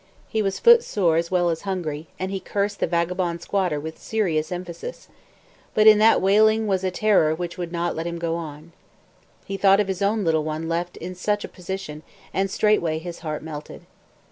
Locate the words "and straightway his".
12.33-13.19